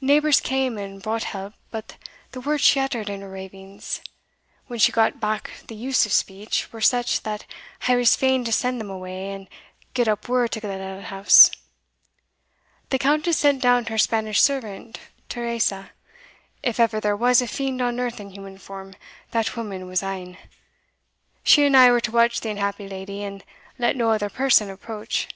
[0.00, 1.96] Neighbours cam and brought help; but
[2.32, 4.00] the words she uttered in her ravings,
[4.66, 7.46] when she got back the use of speech, were such, that
[7.86, 9.46] I was fain to send them awa, and
[9.94, 11.52] get up word to Glenallan House.
[12.90, 14.98] The Countess sent down her Spanish servant
[15.28, 15.92] Teresa
[16.64, 18.96] if ever there was a fiend on earth in human form,
[19.30, 20.36] that woman was ane.
[21.44, 23.44] She and I were to watch the unhappy leddy, and
[23.78, 25.28] let no other person approach.